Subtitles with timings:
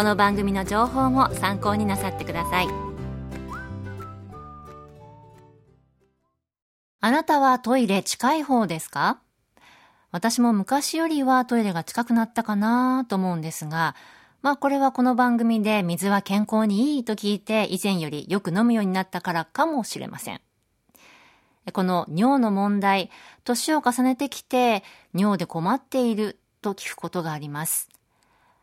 [0.00, 2.68] この番組の情報も参考になさってください
[7.02, 9.20] あなたはトイレ近い方ですか？
[10.10, 13.94] 私も昔よりはトイレが近くなったかなと思うんですが、
[14.40, 20.40] まあこれはこの番組で水は健康にいいと聞いて以前よりよく飲むようになったからかもしれません。
[21.74, 23.10] この尿の問題、
[23.44, 24.82] 年を重ねてきて
[25.14, 27.90] 尿で困っていると聞くことがあります。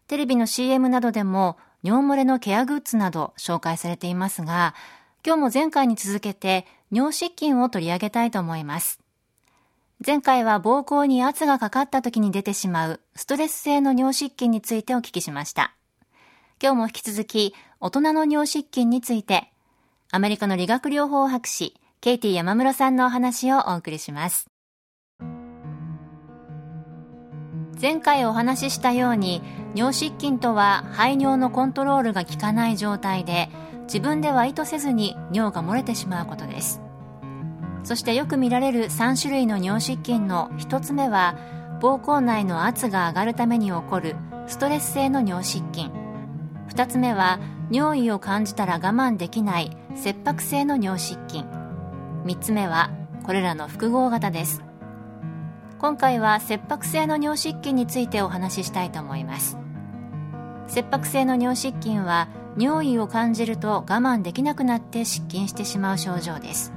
[0.08, 4.73] テレビの CM などでも尿漏れのケアグッズなど紹介されていますが、
[5.25, 9.00] 今日も前回に続けて尿失禁を取り上げたいと思います。
[10.05, 15.73] 前回は膀胱に圧がかかった時に出てしまうストレス性の尿失禁についてお聞きしました。
[16.61, 19.52] 今日も引き続き大人の尿失禁について
[20.11, 24.47] アメリカの理学療法博士ケイティ山室さんのお話をお送りします。
[27.80, 29.44] 前回お話ししたように
[29.75, 33.50] 尿失禁とは排尿のコントロールが効かない状態で
[33.84, 36.81] 自分では意図せずに尿が漏れてしまうことです。
[37.84, 41.38] そしてよく見られる3種類の尿失禁の1つ目は
[41.79, 44.16] 膀胱内の圧が上がるために起こる
[44.47, 45.91] ストレス性の尿失禁。
[46.69, 51.46] 2つ目は尿意を感じたら我慢できない切迫性の尿失禁。
[52.25, 52.90] 3つ目は
[53.24, 54.66] これらの複合型です。
[55.79, 59.59] 今回は切迫性の尿失禁についてお話ししたいと思います。
[60.67, 66.73] 切迫性の尿失禁は尿意を感じると我慢できなくなって失禁してしまう症状です。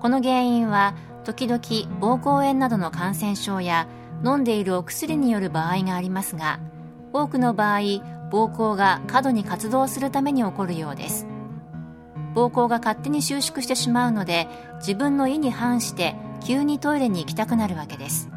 [0.00, 3.86] この原因は時々膀胱炎などの感染症や
[4.24, 6.60] 飲んでいるお薬による場合がありますが
[7.12, 11.26] 多くの場合膀胱が過度に活動するために起こるようです。
[12.34, 18.30] 膀胱が勝手に収縮してしまうので自分の意に反して急にトイレに行きたくなるわけです。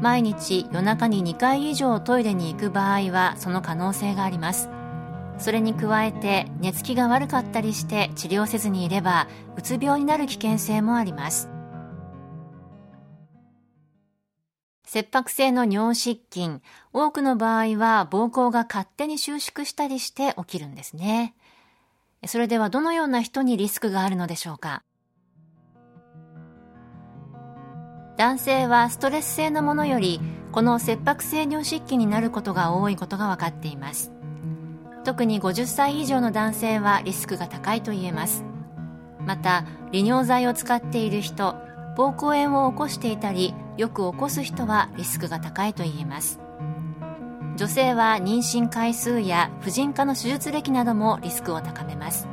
[0.00, 4.68] 毎日夜中に2回以上トイレに行く場合はその可能性があります。
[5.38, 11.48] それに加えて寝つきが悪かったりして治療せずにいればうつ病になる危険性もあります。
[14.84, 16.60] 切迫性の尿失禁
[16.92, 21.34] 多くの場合は膀胱が勝手に収縮したりして起きるんですね。
[22.26, 24.82] それではどのような人にリスクがあるのでしょうか？
[28.16, 30.20] 男性はストレス性のものより
[30.52, 34.12] この切迫性尿失禁になることが多いことが分かっています。
[35.04, 38.44] 特に50歳以上の男性はリスクが高いと言えます。
[39.26, 41.54] また利尿剤を使っている人
[41.96, 46.38] 膀胱炎を起こしていたりよく起こす人はリスクが高いと言えます。
[47.56, 52.28] 女性は妊娠回数や婦人科の手術歴などもリスクを高めます。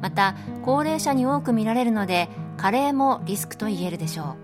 [0.00, 4.43] また高齢者に多く見られるので加齢もリスクと言えるでしょう。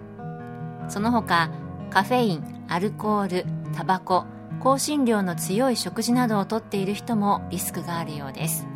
[0.91, 1.51] その他
[1.91, 4.27] カフェインアルコールタバコ
[4.63, 8.67] 香辛料の強い食事などをとっている人もリスクがあるようです。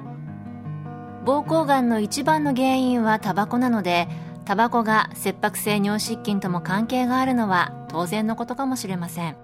[1.24, 4.08] 膀胱がんの一番の原因はタバコなので
[4.44, 9.36] タバコが切迫性尿失禁とも関係があるのは当然のことかもしれません。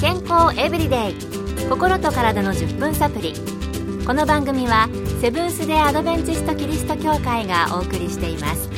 [0.00, 1.14] 健康エブリデイ。
[1.68, 3.59] 心と体の10分サプリ。
[4.10, 4.88] この番組は
[5.20, 8.68] セブンス・デ・アドベンチスト・キリスト教会がお送りしています。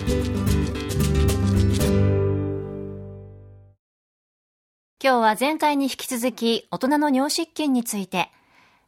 [5.03, 8.29] 今日は前回に引き続き大人の尿失禁について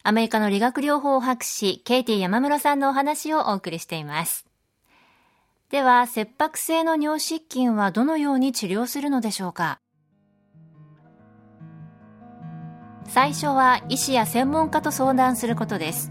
[0.03, 4.45] アメリカの理学療法博士ケイティ山室さんのお話をお送りしています。
[5.71, 9.79] では切迫性の尿失禁はどのように治療するのでしょうか？
[13.07, 16.11] 最初は医師や専門家と相談することです。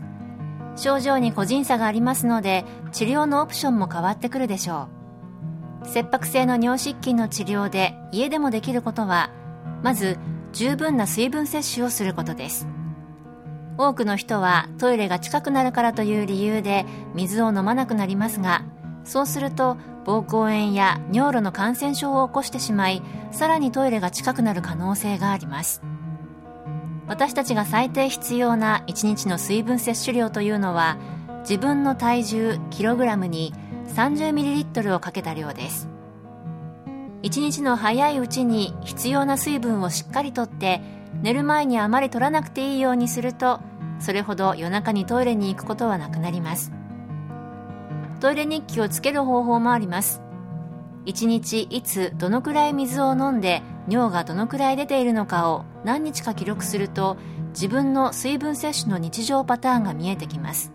[0.75, 4.87] 症状に個人差がありますので治療のオプションも変わってくるでしょ
[5.83, 5.87] う。
[5.87, 9.31] 切迫性の尿失禁の治療で家でもできることは
[9.81, 10.17] まず
[10.53, 12.67] 十分な水分摂取をすることです。
[13.77, 16.85] 多くの人はトイレが近くなるからという理由で
[17.15, 18.63] 水を飲まなくなりますが
[19.03, 25.81] そうすると膀胱炎や尿路の感染症を起こしてしまいさらにトイレが近くなる可能性があります。
[27.13, 30.98] 私たちが最低必要な1日の水分摂取量というのは
[31.42, 33.54] 自分の体重キログラムに
[33.89, 35.88] 30ml をかけた量です。
[37.21, 40.81] 1日の早いうちに必要な水分をしっかりとって
[41.21, 43.60] 寝る前にあまり取らなくていいようにすると
[44.00, 46.71] それほど夜中にトイレに行くことはなくなります。
[48.21, 50.19] トイレ日記をつける方法もあります。
[51.05, 57.17] 1日いつどのくらい水を飲んで尿がどのくらい出ているのかを何日か記録すると
[57.50, 60.71] 自分の水分摂取の日常パターンが見えてきます。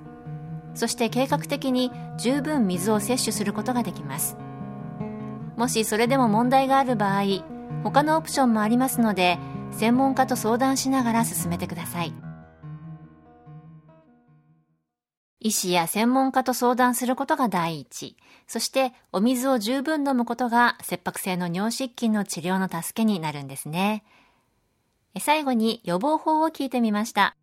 [0.74, 4.36] そして計画的に十分水を摂取することができます。
[5.56, 7.22] もしそれでも問題がある場合
[7.82, 9.38] 他のオプションもありますので
[9.72, 12.27] 専門家と相談しながら進めてください。
[15.40, 18.16] 医師や専門家と相談することが第一。
[18.48, 24.04] そしてお水を十分飲むことが切迫性の尿失禁の治療の助けになるんですね。
[25.20, 27.36] 最後に予防法を聞いてみました。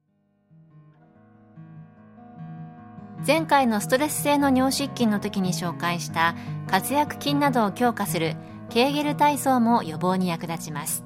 [3.25, 6.35] 前回のストレス性の尿失禁の時に紹介した
[6.67, 8.35] 活躍筋などを強化する
[8.69, 11.05] ケーゲル体操も予防に役立ちます。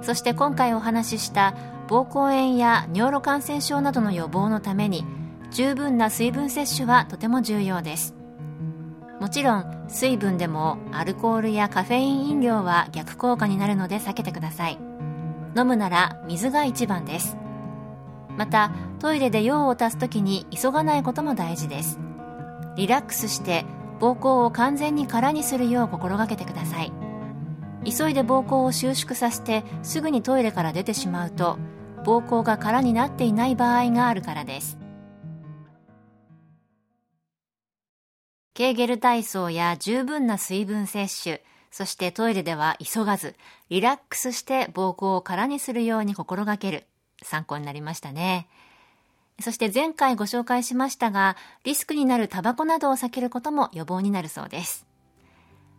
[0.00, 1.54] そして今回お話しした
[1.88, 5.04] 膀胱炎や尿路感染症などの予防のために
[5.50, 8.14] 十分な水分摂取はとても重要です。
[9.20, 14.78] もちろん水分でもアルコールやカフェイン飲料は逆効果になるので避けてください。
[15.56, 17.36] 飲むなら水が一番です。
[18.36, 21.98] またトイレで用を足す時に急がないことも大事です。
[22.76, 23.64] リラックスして
[23.98, 26.92] 膀胱を完全に空にするよう心がけてください。
[27.84, 31.58] 急いで膀胱を収縮させてすぐにトイレから出てしまうと
[32.04, 34.78] 膀胱が空になっていない場合があるからです。
[38.58, 41.38] ケーゲル体操や十分な水分摂取、
[41.70, 43.36] そしてトイレでは急がず、
[43.70, 46.84] リラックスして膀胱を空にするように心がける。
[47.22, 48.48] 参考になりましたね。
[49.40, 54.84] そして前回ご紹介しましたが、リスクになるタバコなどを避けることも予防になるそうです。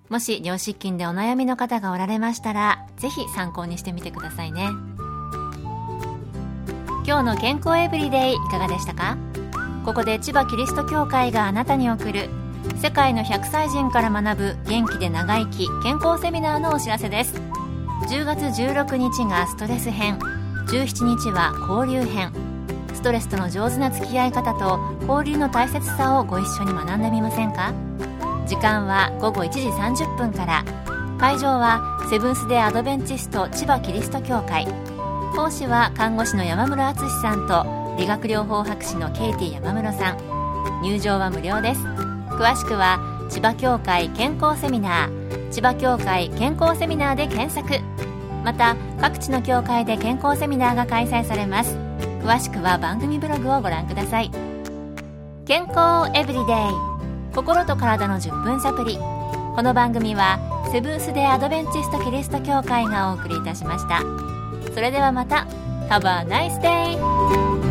[0.08, 4.70] もし尿失禁でお悩みの方がおられましたら、ぜひ参考にしてみてくださいね。
[7.06, 9.18] 今日の健康エブリデイいかがでしたか？
[9.84, 12.30] ここで千葉キリスト教会があなたに送る
[12.78, 17.34] 世界の100歳人から学ぶ元気で長生き健康セミナーのお知らせです。
[18.10, 20.18] 10月16日がストレス編。
[20.68, 22.32] 17日は交流編。
[22.94, 27.74] ストレスとの上手な付き合い方と交流の大切さをご一緒に学んでみませんか？
[28.48, 30.64] 時間は午後1時30分から。
[31.20, 34.66] 会場はセブンス・デ・アドベンチスト千葉キリスト教会。
[35.36, 40.18] 講師は看護師の山室敦さんと理学療法博士のケイティ山室さん。
[40.82, 41.82] 入場は無料です。
[42.40, 47.84] 詳しくは千葉協会健康セミナー千葉協会健康セミナーで検索。
[48.46, 51.76] また各地の協会で健康セミナーが開催されます。
[52.24, 54.32] 詳しくは番組ブログをご覧ください。
[55.46, 57.36] 健康エブリデイ。
[57.36, 58.98] 心と体の10分サプリ。
[59.56, 60.40] この番組は
[60.72, 64.02] セブンス・デ・アドベンチスト・キリスト教会がお送りいたしました。
[64.74, 65.46] それではまた。
[65.90, 67.69] Have a nice day!